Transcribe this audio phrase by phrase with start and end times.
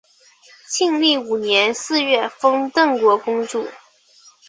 [0.67, 3.67] 庆历五年四月封邓国公主。